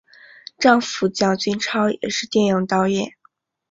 [0.57, 3.11] 丈夫蒋君超也是电影导演。